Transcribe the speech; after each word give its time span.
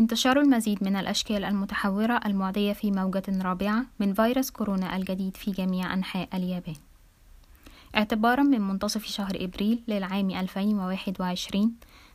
انتشار 0.00 0.40
المزيد 0.40 0.84
من 0.84 0.96
الأشكال 0.96 1.44
المتحورة 1.44 2.20
المعدية 2.26 2.72
في 2.72 2.90
موجة 2.90 3.22
رابعة 3.28 3.86
من 3.98 4.14
فيروس 4.14 4.50
كورونا 4.50 4.96
الجديد 4.96 5.36
في 5.36 5.50
جميع 5.50 5.94
أنحاء 5.94 6.28
اليابان. 6.34 6.74
اعتبارا 7.96 8.42
من 8.42 8.60
منتصف 8.60 9.06
شهر 9.06 9.32
إبريل 9.40 9.82
للعام 9.88 10.30
2021 10.30 11.72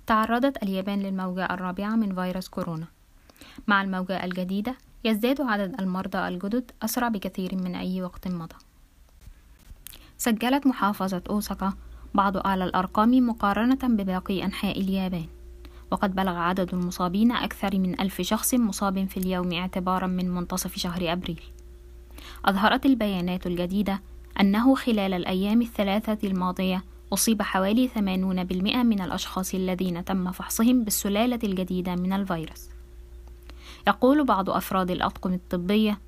تعرضت 0.08 0.63
اليابان 0.63 1.00
للموجة 1.00 1.45
الرابعة 1.45 1.95
من 1.95 2.16
فيروس 2.16 2.48
كورونا. 2.48 2.88
مع 3.68 3.82
الموجة 3.82 4.26
الجديدة 4.26 4.76
يزداد 5.04 5.41
عدد 5.41 5.81
المرضى 5.81 6.27
الجدد 6.27 6.72
أسرع 6.81 7.08
بكثير 7.08 7.55
من 7.55 7.76
أي 7.76 8.02
وقت 8.02 8.27
مضى. 8.27 8.55
سجلت 10.17 10.67
محافظة 10.67 11.22
أوساكا 11.30 11.73
بعض 12.13 12.38
أعلى 12.38 12.63
الأرقام 12.63 13.27
مقارنة 13.27 13.80
بباقي 13.84 14.44
أنحاء 14.44 14.80
اليابان. 14.81 15.34
وقد 15.95 16.16
بلغ 16.16 16.35
عدد 16.35 16.73
المصابين 16.73 17.31
أكثر 17.31 17.80
من 17.80 18.02
ألف 18.02 18.22
شخص 18.22 18.54
مصاب 18.54 19.08
في 19.08 19.17
اليوم 19.17 19.54
اعتبارا 19.54 20.08
من 20.08 20.30
منتصف 20.30 20.77
شهر 20.77 21.12
أبريل. 21.12 21.41
أظهرت 22.45 22.85
البيانات 22.85 23.48
الجديدة 23.48 24.02
أنه 24.40 24.76
خلال 24.76 25.13
الأيام 25.13 25.62
الثلاثة 25.62 26.18
الماضية 26.23 26.84
أصيب 27.13 27.41
حوالي 27.41 27.88
80% 27.88 27.98
من 28.84 29.02
الأشخاص 29.02 29.54
الذين 29.54 30.05
تم 30.05 30.31
فحصهم 30.31 30.84
بالسلالة 30.84 31.40
الجديدة 31.44 31.96
من 31.96 32.13
الفيروس. 32.13 32.70
يقول 33.88 34.26
بعض 34.26 34.49
أفراد 34.49 34.91
الأطقم 34.91 35.34
الطبية 35.34 35.99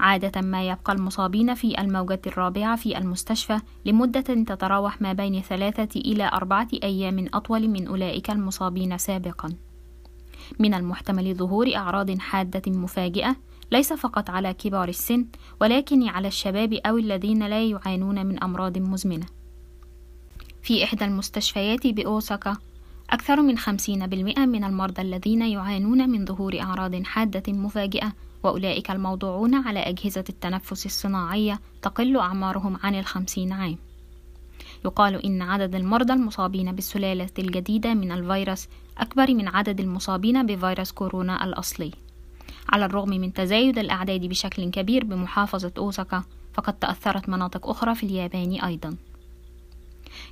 عادة 0.00 0.40
ما 0.40 0.68
يبقى 0.68 0.92
المصابين 0.92 1.54
في 1.54 1.80
الموجة 1.80 2.20
الرابعة 2.26 2.76
في 2.76 2.98
المستشفى 2.98 3.58
لمدة 3.84 4.20
تتراوح 4.20 5.02
ما 5.02 5.12
بين 5.12 5.42
ثلاثة 5.42 6.00
إلى 6.00 6.30
أربعة 6.32 6.68
أيام 6.82 7.28
أطول 7.34 7.68
من 7.68 7.86
أولئك 7.86 8.30
المصابين 8.30 8.98
سابقًا. 8.98 9.48
من 10.58 10.74
المحتمل 10.74 11.34
ظهور 11.34 11.76
أعراض 11.76 12.18
حادة 12.18 12.72
مفاجئة 12.72 13.36
ليس 13.72 13.92
فقط 13.92 14.30
على 14.30 14.54
كبار 14.54 14.88
السن 14.88 15.26
ولكن 15.60 16.08
على 16.08 16.28
الشباب 16.28 16.72
أو 16.72 16.98
الذين 16.98 17.46
لا 17.46 17.64
يعانون 17.64 18.26
من 18.26 18.42
أمراض 18.42 18.78
مزمنة. 18.78 19.26
في 20.62 20.84
إحدى 20.84 21.04
المستشفيات 21.04 21.86
بأوساكا 21.86 22.56
أكثر 23.10 23.42
من 23.42 23.58
50% 23.58 24.38
من 24.38 24.64
المرضى 24.64 25.02
الذين 25.02 25.42
يعانون 25.42 26.10
من 26.10 26.24
ظهور 26.24 26.60
أعراض 26.60 27.02
حادة 27.02 27.52
مفاجئة 27.52 28.12
وأولئك 28.46 28.90
الموضوعون 28.90 29.54
على 29.54 29.80
أجهزة 29.80 30.24
التنفس 30.28 30.86
الصناعية 30.86 31.60
تقل 31.82 32.16
أعمارهم 32.16 32.78
عن 32.82 32.94
الخمسين 32.94 33.52
عام. 33.52 33.78
يقال 34.84 35.26
إن 35.26 35.42
عدد 35.42 35.74
المرضى 35.74 36.12
المصابين 36.12 36.72
بالسلالة 36.72 37.30
الجديدة 37.38 37.94
من 37.94 38.12
الفيروس 38.12 38.68
أكبر 38.98 39.34
من 39.34 39.48
عدد 39.48 39.80
المصابين 39.80 40.46
بفيروس 40.46 40.92
كورونا 40.92 41.44
الأصلي. 41.44 41.90
على 42.68 42.84
الرغم 42.84 43.08
من 43.08 43.32
تزايد 43.32 43.78
الأعداد 43.78 44.20
بشكل 44.20 44.70
كبير 44.70 45.04
بمحافظة 45.04 45.72
أوساكا 45.78 46.22
فقد 46.54 46.72
تأثرت 46.72 47.28
مناطق 47.28 47.68
أخرى 47.68 47.94
في 47.94 48.02
اليابان 48.02 48.60
أيضا. 48.60 48.96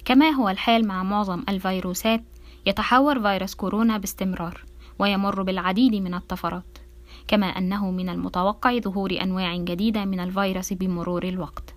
كما 0.04 0.30
هو 0.30 0.48
الحال 0.48 0.86
مع 0.86 1.02
معظم 1.02 1.42
الفيروسات 1.48 2.22
يتحور 2.66 3.22
فيروس 3.22 3.54
كورونا 3.54 3.98
باستمرار 3.98 4.64
ويمر 4.98 5.42
بالعديد 5.42 5.94
من 5.94 6.14
الطفرات. 6.14 6.83
كما 7.28 7.46
أنه 7.46 7.90
من 7.90 8.08
المتوقع 8.08 8.78
ظهور 8.78 9.20
أنواع 9.22 9.56
جديدة 9.56 10.04
من 10.04 10.20
الفيروس 10.20 10.72
بمرور 10.72 11.24
الوقت. 11.28 11.74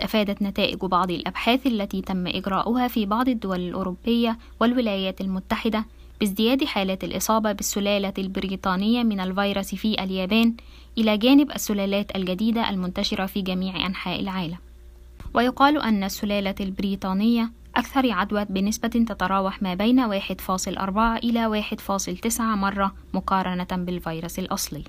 أفادت 0.00 0.42
نتائج 0.42 0.78
بعض 0.78 1.10
الأبحاث 1.10 1.66
التي 1.66 2.02
تم 2.02 2.26
إجراؤها 2.26 2.88
في 2.88 3.06
بعض 3.06 3.28
الدول 3.28 3.60
الأوروبية 3.60 4.38
والولايات 4.60 5.20
المتحدة 5.20 5.84
بازدياد 6.20 6.64
حالات 6.64 7.04
الإصابة 7.04 7.52
بالسلالة 7.52 8.12
البريطانية 8.18 9.02
من 9.02 9.20
الفيروس 9.20 9.74
في 9.74 10.02
اليابان 10.04 10.54
إلى 10.98 11.18
جانب 11.18 11.50
السلالات 11.50 12.16
الجديدة 12.16 12.70
المنتشرة 12.70 13.26
في 13.26 13.42
جميع 13.42 13.86
أنحاء 13.86 14.20
العالم. 14.20 14.58
ويقال 15.34 15.82
أن 15.82 16.04
السلالة 16.04 16.54
البريطانية 16.60 17.50
أكثر 17.76 18.12
عدوى 18.12 18.44
بنسبة 18.44 18.88
تتراوح 18.88 19.62
ما 19.62 19.74
بين 19.74 20.20
1.4 20.20 20.98
إلى 20.98 21.62
1.9 21.62 22.40
مرة 22.40 22.94
مقارنة 23.14 23.84
بالفيروس 23.84 24.38
الأصلي. 24.38 24.84